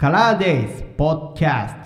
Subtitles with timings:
[0.00, 1.80] カラーデイズポッドキャスト。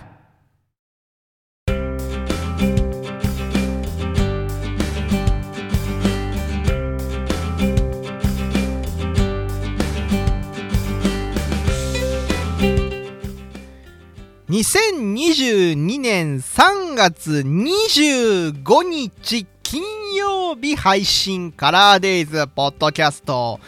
[14.50, 19.82] 2022年3月25日金
[20.14, 23.58] 曜日配信カラーデイズポッドキャスト。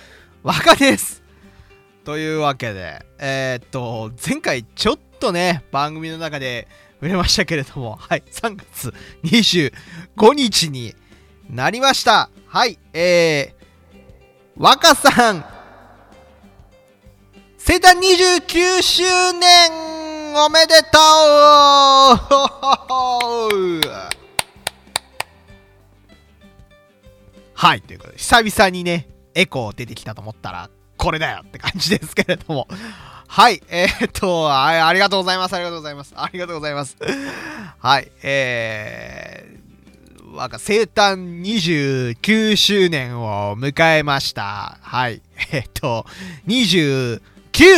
[0.43, 1.24] 若です。
[2.05, 6.69] というわけでえー、っと前回ちょっとね番組の中で
[7.01, 8.93] 触れましたけれどもはい3月
[9.25, 10.95] 25日に
[11.51, 12.31] なりました。
[12.47, 13.65] はいえー、
[14.57, 15.45] 若さん
[17.59, 19.03] 生誕29周
[19.33, 19.95] 年
[20.37, 21.01] おめでとう。
[27.55, 30.69] はい、ということで、久々にね、エコー出てきたと思ったら、
[31.05, 32.67] これだよって感じですけれども。
[33.27, 36.97] はい、えー、っとあ、ありがとうございます、ありがとうございます、ありがとうございます。
[37.79, 44.79] はい、えー、わか生誕29周年を迎えました。
[44.81, 45.21] はい、
[45.53, 46.07] えー、っと、
[46.47, 47.21] 29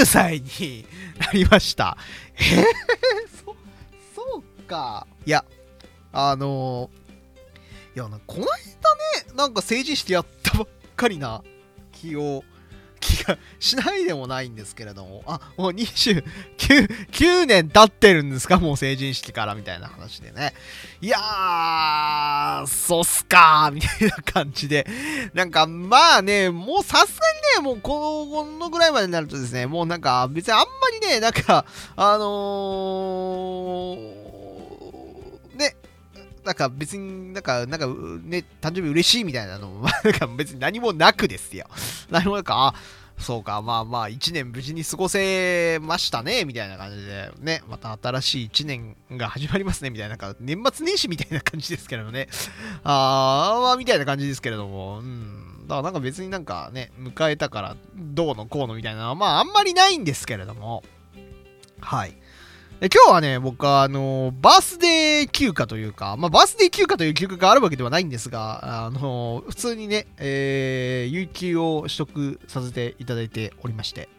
[0.04, 0.86] 歳に
[1.18, 1.96] なりました。
[2.36, 2.64] えー、
[3.44, 3.56] そ、
[4.14, 5.04] そうか。
[5.24, 5.44] いや、
[6.12, 11.42] あのー、いや、この間ね、なんか成人式やったばっかりな
[11.90, 12.44] 気を、
[13.24, 16.22] がしないでもないんですけれども、あ、もう29、
[17.10, 18.58] 9年経ってるんですか？
[18.58, 20.54] もう成人式からみたいな話でね。
[21.00, 24.86] いやー、そうっすかーみたいな感じで。
[25.34, 27.26] なんか、まあね、もうさすが
[27.60, 30.64] にね、もうこのこのぐらいまでになるとですね、もうなんか別にあんま
[31.00, 31.64] りね、なんか、
[31.96, 35.76] あのー、ね、
[36.44, 37.86] なんか別になんか、なんか
[38.22, 41.66] ね、誕生日嬉しいみたいなのも、なんか別に何もなくですよ。
[42.08, 42.72] 何もなく、あ、
[43.18, 52.28] そうか、まあまあ、1年無事に過ごせましたね、みたいな感じで、ね、また新しい1年が始まりますね、みたいな、なんか年末年始みたいな感じですけどね。
[52.84, 55.66] あー、まあ、みたいな感じですけれども、うん。
[55.66, 60.84] だからなんか別になんかね、迎えたからどうのこうのみたいなのは、まああんまりないんですけれども、
[61.80, 62.16] はい。
[62.78, 74.10] 今日はね、僕は、あの、バースデー休暇というか、まあ、バースデー休暇という休暇があるわけではないんですが、あの、普通にね、えー、有給を取得させていただいておりまして、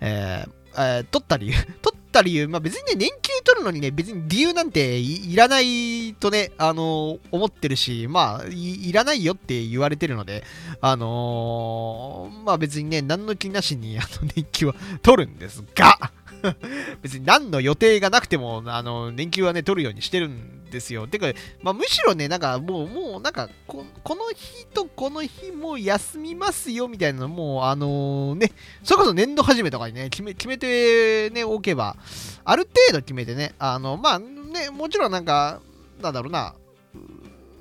[0.00, 10.44] えー、えー、取った理由、 取った理由、まあ、別にね、年休取るのにね、別に理由なんていらないとね、あの、思ってるし、まあい、いらないよって言われてるので、
[10.80, 16.10] あのー、まあ別にね、何の気なしに、あの、年休は取るんですが、
[17.02, 21.06] 別に何の予定がなくても、あの、年休はね、取るようにしてるんですよ。
[21.06, 21.26] てか、
[21.62, 31.96] まあ、むしろね、なんかもう、もう、なんかこ、この日とこの日も休みますよ、みたいなのも、あのー、ね、それこそ年度始めとかにね、決め、決めてね、おけば、
[32.44, 35.60] ある程度決めてね、あの、まあ、ね、もちろんなんか、
[36.00, 36.54] なんだろうな、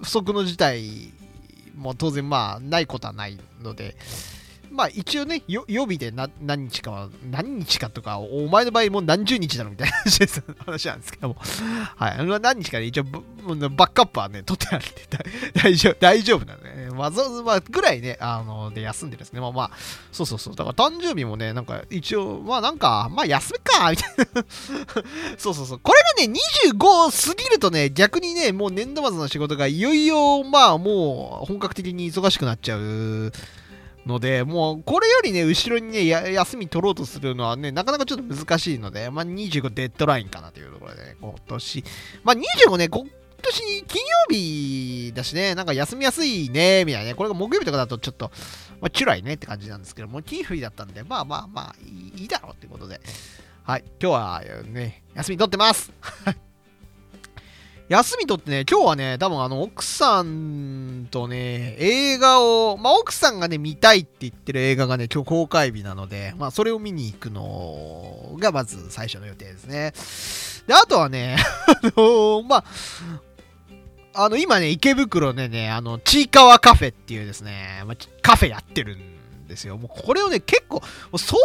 [0.01, 1.13] 不測の事態
[1.75, 3.95] も当然まあ、ないことはないので、
[4.71, 9.93] まあ一応ね、予備で何日かは、何日かとか、お前の場合もう何十日だろみたいな
[10.65, 11.35] 話なんですけども、
[11.97, 15.01] はい、何日かで一応バックアップはね、取ってあるんで
[15.53, 16.89] 大丈夫、大丈夫なのね。
[16.97, 19.41] わざわざ、まあ、ぐらいね、あの、で休んでですね。
[19.41, 19.71] まあまあ、
[20.11, 20.55] そうそうそう。
[20.55, 24.45] だから誕生日もね、なんか一応、まあなんか、まあ休みか、みたいな
[25.37, 25.79] そうそうそう。
[25.79, 26.39] これがね、
[26.71, 33.31] 25過ぎるとね、逆にね、もう年度末の仕事がいよいよ、まあもう本格的に忙しくなっちゃう。
[34.05, 41.83] ので、もうこれよりね、後ろにね、休み取ろうとするのはね、なかなかちょっと難しいので、まあ、25デッドラインかなというところでね、今年、
[42.23, 43.05] まあ、25ね、今
[43.41, 48.31] 年金曜日だしね、なんか休みやすいね、みたいなね、これが木曜日とかだとちょっと、
[48.81, 51.75] まあ、チュライねって感じなんですけども、金曜日だったんで、まあまあまあ、
[52.17, 52.99] いいだろうってことで、
[53.63, 55.91] はい、今日はね、休み取ってます。
[57.91, 69.91] 休みとってね、今日はね、多分あの、奥さんとね、映画を、まあ、奥さんがね、見たいって言ってる映画がね、今日公開日なので、まあ、それを見に行くのが、まず最初の予定ですね。
[70.67, 71.35] で、あとはね、
[71.67, 72.63] あのー、ま
[74.15, 78.99] あ、あの、今ね、池袋でね、あの、ちいかわカフェっていうですね、まあ、カフェやってるん
[79.51, 79.77] ですよ。
[79.77, 81.37] もうこれをね、結構、相当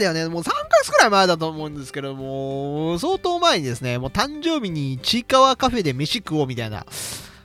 [0.00, 0.28] 前だよね。
[0.28, 6.84] もう3ヶ月くらい前だと思うんですけども、相当前にですね、もう誕生日にちいかわカフェで飯食おうみたいな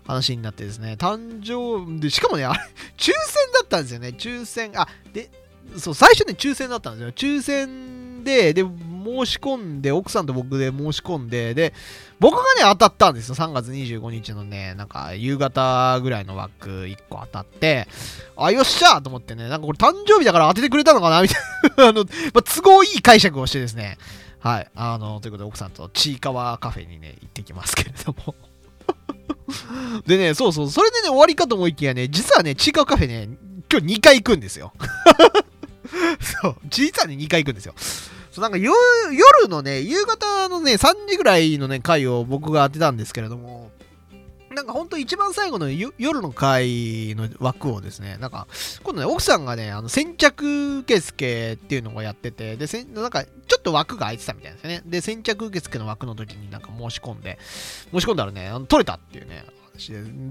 [0.06, 2.60] 話になってですね、誕生で、しかもね、あれ、
[2.98, 3.13] 抽選
[3.54, 4.10] だったんですよね。
[4.10, 5.30] 抽選、あ、で、
[5.78, 7.12] そう、最初ね、抽選だったんですよ。
[7.12, 8.63] 抽選で、で、
[9.04, 11.74] 申し込んで、奥さんと僕で申し込んで、で、
[12.20, 13.36] 僕がね、当たったんですよ。
[13.36, 17.88] 3月25日のね、なんか、夕方ぐらいの枠1個当たって、
[18.38, 21.22] あ、よっしゃと思ってね、なんかこれ誕生日だから当ててくれたのかな？
[21.24, 21.42] みたい
[21.78, 22.10] なあの、ま
[22.40, 23.98] あ、都合いい解釈をしてですね、
[24.40, 24.68] はい。
[24.76, 28.36] あの、ということで、奥さんとちいかわカフェにね、行ってきますけれども。
[30.06, 33.30] でね、そうそう、それでね、終わりかと思いきやね、実はね、ちいかわカフェね、
[33.72, 34.74] 今日2回行くんですよ。
[36.42, 37.74] そう、実はね、2回行くんですよ。
[38.34, 38.74] そうなんか夜
[39.48, 43.70] のね、夕方のね、3時ぐらいのね、回を僕が当てたんですけれども、
[44.56, 48.48] なんかほんと一番最後の夜の回の枠をですね、なんか、
[48.82, 54.82] 今度ね、奥さんがね、あの先着受付っていうのをやってて、で、せなんか、ちょっと枠が空いてたみたいですね。
[54.84, 57.38] で、先着受付の枠の時になんか申し込んで、
[57.92, 59.46] 申し込んだらね、取れたっていうね、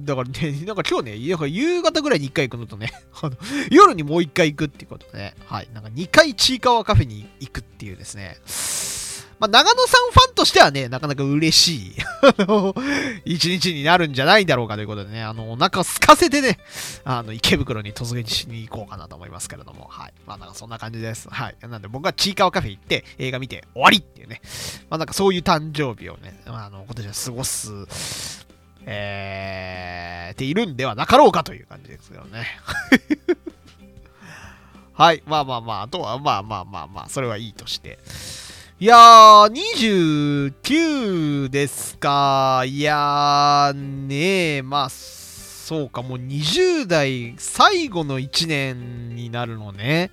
[0.05, 3.37] だからね、 なんか今日ね、夕方ぐらいに1回行くのとね、 あの
[3.71, 8.39] 夜にもう1回行くっていうことでね、はい、なんか2回ちいかわカフェに行くっていうですね、
[9.41, 12.73] まあ、長野さんファンとしてはね、なかなか嬉しい あの
[13.25, 16.61] 一日になるんじゃないだろうかということでね、あの、お腹空かせてね、
[17.05, 20.13] あの、池袋に突撃しに行こうかなと思いますけれども、はい。
[20.29, 21.29] まあ、なんかそんな感じです。
[21.29, 21.57] はい。
[21.63, 24.41] なんで僕はちいかわカフェ行って映画見て終わりっていうね、
[24.89, 28.47] まあ、なんかそういう誕生日をね、あの、今年は過ごす、
[28.87, 32.47] えー、ているんではなかろうかという感じですけどね。
[34.95, 35.23] はい。
[35.27, 37.99] まあまあまあ、あとは、まあまあまあまあ、それはいいとして。
[38.79, 42.65] いやー、29ですか。
[42.67, 50.11] いやー、ねえ、まあ、そうか、もう20代最後の1年になるのね。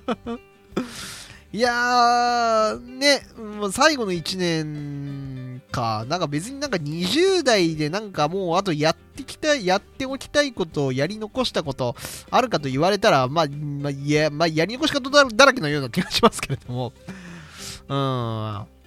[1.52, 5.29] いやー、ね、もう最後の1年
[5.70, 6.04] か。
[6.08, 11.96] なんか別になんか20代でなんかもうあとやってきた、やっておきたいことをやり残したこと
[12.30, 16.92] あるかと言われたら、まあ、まあ、いや、まあ、やり残し方だらけのような気がしますけれども。
[17.88, 18.80] うん。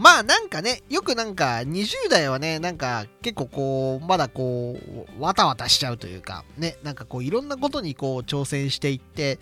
[0.00, 4.78] まあなんかね、よくなんか20代はね、なんか結構こう、まだこ
[5.18, 9.38] う、わたわたしちゃうというか、ね、なんかこういろんなことにこう挑戦していって、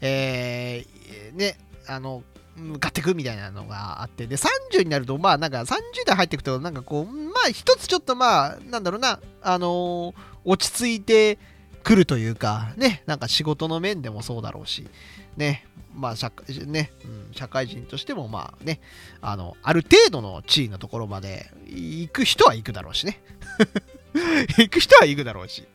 [0.00, 2.22] えー、ね、あの、
[2.58, 10.14] 向かっていくみたいなのがあって、で、30になると、まあなんか30代入っていくと、なんかこう、まあ一つちょっとまあ、なんだろうな、あのー、
[10.44, 11.38] 落ち着いて
[11.82, 14.86] くるというか、ね、なんか仕事の面でもそうだろうし、
[15.36, 15.64] ね、
[15.94, 16.30] まあ社
[16.66, 18.80] ねうん、社会人としてもまあね
[19.20, 23.20] あのある程度の地位のところまで行く人は行くだろうしね。
[24.58, 25.66] 行く人は行くだろうし。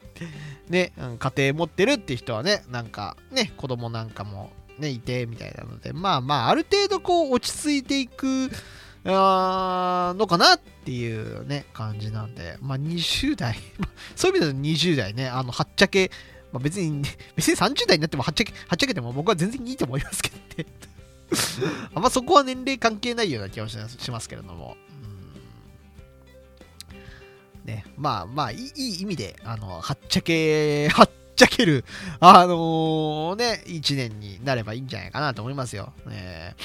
[0.69, 8.49] ね、うん、家庭持ってるって人はねなんかね子供なんかもねいてみたいなのでまあまあある程度こう落ち着いていく
[9.05, 13.57] あのかなっていうね感じなんでまあ20代
[14.15, 16.09] そういう意味では20代ねあのはっちゃけ
[16.53, 17.01] まあ、別に、
[17.35, 20.69] 別に30代になってもはっちゃけ、はっちゃけても僕は全然いいと思いますけどね
[21.95, 24.77] あんまそこは年齢関係ないような気がしますけれども。
[27.65, 31.09] ね、まあまあいい、いい意味で、あの、はっちゃけ、はっ
[31.43, 31.83] ちゃける、
[32.19, 35.93] あのー、ね、1年になればいいんじゃないかなと思いますよ。
[36.05, 36.55] ね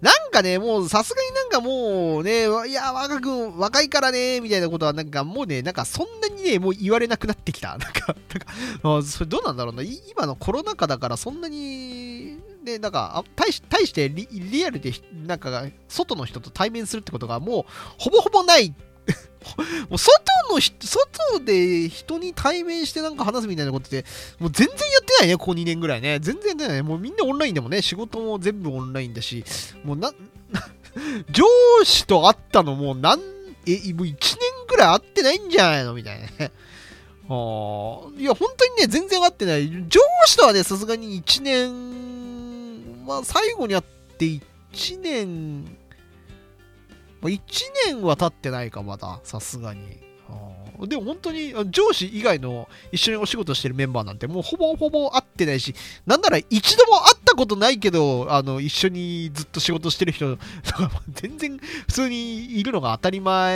[0.00, 7.76] なんかね、もうさすがになんかもうね、いや、若君、若いからね、みたいなことはなんかもうね、なんかそんなにね、もう言われなくなってきた。
[7.78, 8.14] なんか、
[8.82, 9.82] なんか、それどうなんだろうな。
[9.82, 14.92] 今のコロナ禍だからそんなに、ね、なんか、対し対してリリアルで、
[15.26, 17.64] なんか、外の人と対面するってことがもう、
[17.96, 18.74] ほぼほぼない
[19.88, 24.04] もう外の外で人に対面してなんか話すみたいなことって、
[24.38, 26.18] もう全然やってないね、ここ2年ぐらいね。
[26.20, 26.82] 全然やってないね。
[26.82, 29.44] もうみんなオンラインでもね、仕事も全部オンラインだし、
[29.84, 30.12] もうな、
[31.30, 31.44] 上
[31.84, 33.20] 司と会ったのもう何、
[33.66, 34.16] え、もう1年
[34.68, 36.52] ぐらい会ってないんじゃないのみたいなね。
[37.26, 39.68] あいや、本当にね、全然会ってない。
[39.88, 43.82] 上司とはね、さすがに1年、まあ最後に会っ
[44.18, 44.26] て
[44.72, 45.76] 1年、
[47.28, 47.40] 1
[47.86, 50.02] 年は経ってないか、まだ、さすがに。
[50.86, 60.38] でも本当に上司以外の一緒にお仕事してるメンバーなんてもうほぼほぼ会ってないし、なんなら一度も会ったことないけど、あの、一緒にずっと仕事してる人と
[60.72, 63.54] か 全然普通にいるのが当たり前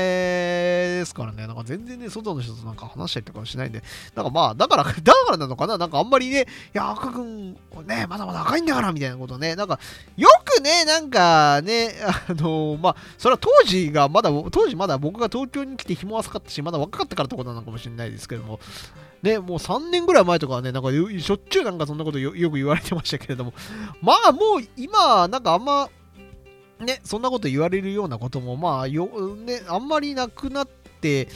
[0.99, 3.83] ですからね、なんか全然ね、外の人となんか話したりとかしないんで、
[4.15, 7.53] なんかまあ、だから、 だからなのかな、なんかあんまりね、いや、赤くん、
[7.87, 9.79] ね、まだまだ赤いんだから、みたいなことね、なんか、
[10.17, 11.95] よくね、なんかね、
[12.29, 18.59] あのまあ、それは当時がまだ、当時まだ僕が東京に来て日も浅かったし、まだ若かったからってことなのかもしれないですけども、
[19.23, 23.53] ね、もう3年ぐらい前とかはね、なんかしょっちゅうなんかそんなことよく言われてましたけれども、
[24.01, 25.89] まあもう今、なんかあんま、
[26.81, 29.07] ね、そんなこと言われるようなことも、まあよ、
[29.37, 30.69] ね、あんまりなくなっ
[31.01, 31.29] て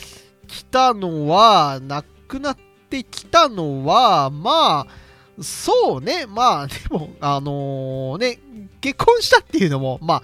[0.46, 2.56] きたのは、なくなっ
[2.88, 8.38] てきたのは、まあ、そうね、まあ、でも、あのー、ね、
[8.80, 10.22] 結婚したっていうのも、まあ、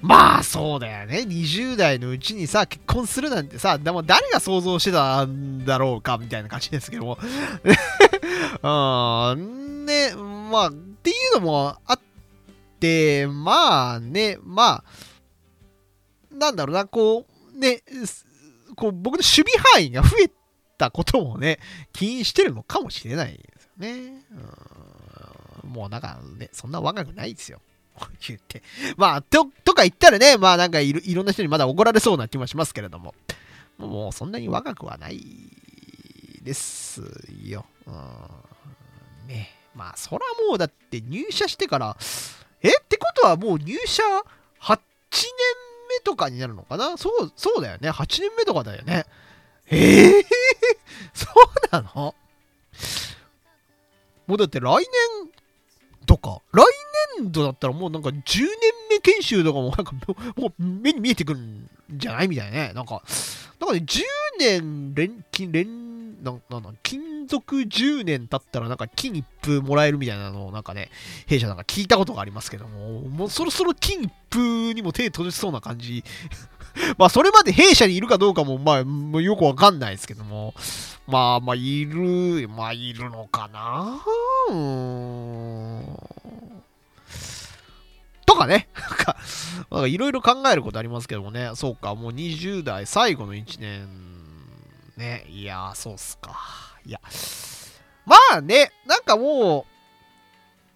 [0.00, 1.24] まあそうだよね。
[1.26, 7.18] 20代のうちにさ、結婚するなんてさ、でも誰が想像してたんだろうかみたいな感じですけども。
[8.62, 12.00] うん、ね、まあ、っていうのもあっ
[12.80, 17.82] て、まあね、まあ、なんだろうな、こう、ね、
[18.74, 20.30] こう僕の守備範囲が増え
[20.76, 21.58] たこともね、
[21.92, 24.24] 起因してるのかもしれないですよね。
[24.32, 24.86] うん
[25.66, 27.60] もうなんかね、そんな若くないですよ。
[28.26, 28.62] 言って。
[28.96, 33.14] まあ、とか言ったらね、まあなんかいろいろんな人にまだ怒られそうな気もしますけれども、
[33.78, 35.20] もうそんなに若くはない
[36.42, 37.02] です
[37.44, 37.64] よ。
[37.86, 39.52] うん、ね。
[39.74, 41.96] まあ、そらもうだって入社してから、
[42.62, 42.70] え？
[42.70, 44.02] ってことはもう入社
[44.60, 44.78] 8年
[45.90, 46.96] 目とかになるのかな？
[46.96, 47.90] そう、そうだよね。
[47.90, 49.04] 8年目とかだよね。
[49.70, 50.18] え？
[50.18, 50.22] え
[51.12, 52.14] そうなの？
[54.26, 54.86] もうだって来年
[56.06, 56.64] とか、来
[57.18, 58.46] 年度だったらもうなんか10年
[59.06, 59.92] 研修とかもなんか
[60.36, 62.72] もう目に見えてくるんじゃないみたいなね。
[62.74, 63.02] なんか、
[63.60, 64.02] なんかね、10
[64.38, 70.90] 年連金、連、なんなんだ金属10年経ったらなんか金一封もらえるみたいなのをなんかね、
[71.26, 76.02] 弊社なんか聞いたことがありますけども、もうそろそろ金一封にも手閉じそうな感じ。
[76.98, 78.84] まあ、それまで弊社にいるかどうかも、ま
[79.18, 80.52] あ、よくわかんないですけども、
[81.06, 83.98] まあ、まあ、いる、まあ、いるのかな
[84.50, 86.15] うん。
[88.36, 88.68] かね、
[89.70, 93.88] なんか、いろいろ考えることありますけどもね、そうか、もう20代最後の1年、
[94.96, 96.36] ね、いや、そうっすか。
[96.84, 97.00] いや、
[98.04, 99.66] まあね、なんかも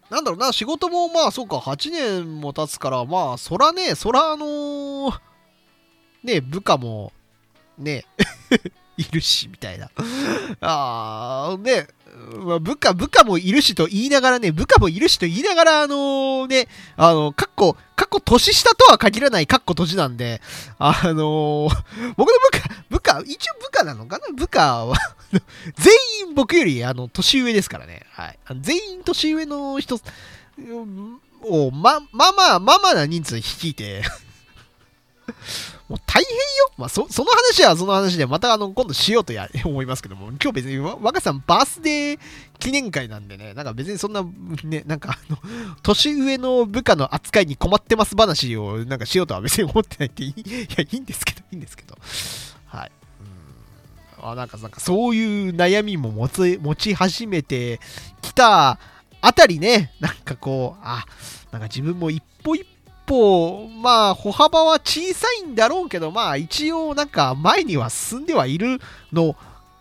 [0.09, 5.19] う、なんだろうな、仕事もまあそうか、8年も経つから、まあ、そらね、そらあのー
[6.23, 7.13] ね、部下も、
[7.77, 8.05] ね、
[8.97, 9.89] いるし、みたいな。
[10.59, 11.87] あー、ね、
[12.37, 20.41] まあ、部下、部下もいるしと言いながらね、部下もいるしと言いながら、あのーね、あの、かっこ、かっこ年下とは限らないかっこ年なんで、
[20.79, 21.69] あのー
[22.15, 24.33] 僕の部下、部下、一応部下なのかな？
[24.33, 24.97] 部下は、
[25.75, 25.93] 全
[26.29, 28.05] 員僕より、あの、年上ですからね。
[28.11, 28.39] はい。
[28.61, 29.99] 全員年上の人
[31.43, 34.03] を、ま、まあまあ、まあまあな人数率いて、
[35.91, 36.39] もう大変よ。
[36.77, 42.19] まあ、そ、その話はその話で、またあの、今度しようとや、 思いますけども、今日別にわ若さんバースデー
[42.59, 44.23] 記念会なんでね、なんか別にそんな、
[44.63, 45.37] ね、なんかあの、
[45.83, 51.97] 年上の部下の扱いに困ってます話をなんかしようとは別に思ってないっていい、 いや、いいんですけど、いいんですけど。
[52.67, 52.91] はい。
[54.21, 54.29] うん。
[54.31, 57.81] あ、なんか、なんかそういう悩みも持つ、持ち始めて
[58.21, 58.79] きた
[59.19, 61.05] あたりね、なんかこう、あ、
[61.51, 62.80] なんか自分も一歩一歩、
[63.11, 68.79] まあ、歩幅は小さいんだろうけど、まあ、一応、なんか、前には進んではいる
[69.11, 69.35] の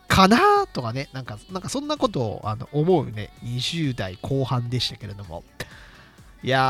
[0.08, 5.44] かなとかね、なんか、なんかそんなことをあの思うね、20代後半でしたけれども。
[6.42, 6.62] いやー、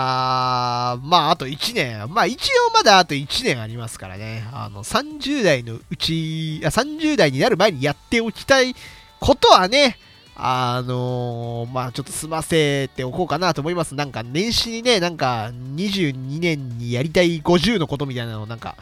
[1.06, 8.74] まあ、あと1年、まあ、一応まだあと1年ありますからね、あの、30代のうち、あ30代になる前にやっておきたい
[9.20, 9.96] ことはね、
[10.42, 13.94] あのーまあちょっと済ませておこうかなと思います。
[13.94, 18.76] なんか年始にね、なんか22年にやりたい50のことみたいなのをなんか、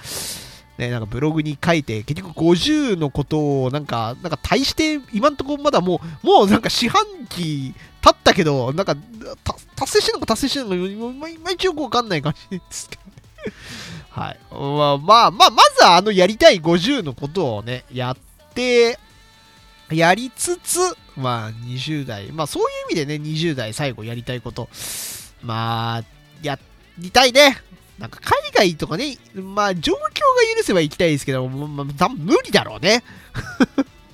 [0.79, 8.95] ね、なんかブログに書いて、結局50のことをなんか、なんか大して今んところまだもう、もうなんか四半期経ったけど、なんか
[9.75, 13.03] 達成してるのか達成してるのか、いまいちよくわかんない感じですけど。
[14.11, 14.39] はい。
[14.53, 14.59] ま
[14.93, 18.17] あ、まあ、まあ、まずはあのやりたい50のことをね、やっ
[18.55, 18.99] て、
[19.91, 20.79] やりつつ、
[21.17, 24.69] まあ20代、まあそういう意味でね、20代最後やりたいこと、
[25.43, 26.05] まあ、
[26.43, 26.59] や
[26.99, 27.59] りたいね。
[27.99, 30.03] なんか海外とかね、まあ状況が
[30.57, 33.03] 許せば行きたいですけど、まあ、無理だろうね。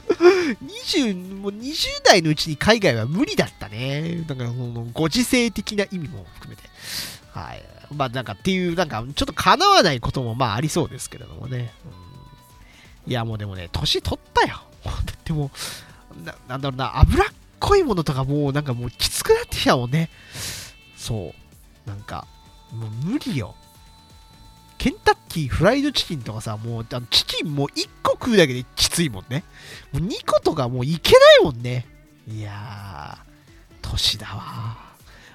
[0.08, 4.24] 20, もう20代のうちに海外は無理だったね。
[4.28, 6.62] なんかそのご時世的な意味も含めて。
[7.32, 7.62] はい。
[7.94, 11.72] まあなんかっていう、なんかちょっと叶わないこともまあありそうですけれどもね。
[13.06, 14.62] うん、いやもうでもね、年取ったよ。
[14.90, 15.50] だっても、
[16.24, 17.28] ななんだろうな、脂っ
[17.60, 20.10] こいものとかもうなんかもうきつくなってきたもんね。
[20.96, 21.34] そ
[21.86, 21.88] う。
[21.88, 22.26] なんか、
[22.72, 23.54] もう無理よ。
[24.78, 29.44] ケンタッキーフライドチキンとかさ、もうあのチキンもう1個食うだけできついもんね。
[29.92, 31.86] もう2個とかもういけないもんね。
[32.28, 34.34] いやー、年だわ。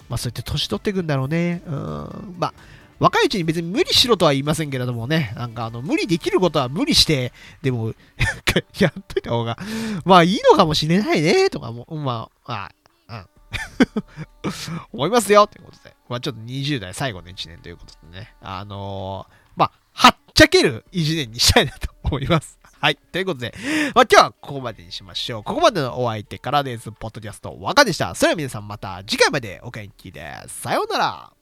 [0.08, 1.62] まあそうやって年取ってくんだろうね。
[1.66, 2.36] うん。
[2.38, 2.54] まあ、
[3.00, 7.94] 若いうちに別に無理しろとは言いませんけれどもね、なんかあの無理できることは無理して、でも、
[8.80, 9.58] やっといた方が、
[10.06, 12.70] まあいいのかもしれないね、とかも、まあ、
[13.08, 13.28] あうん。
[14.94, 22.60] 思いますよということで、まあちょっと20代最後の1年ということでね、あのー、まあ、はっちゃける1年にしたいなと思います。
[22.80, 22.96] はい。
[22.96, 23.54] ということで、
[23.94, 25.44] まあ、今日はここまでにしましょう。
[25.44, 26.92] ここまでのお相手からです。
[26.92, 28.16] ポッドキャスト、若でした。
[28.16, 30.34] それでは皆さんまた次回までお元気で。
[30.48, 31.39] さようなら。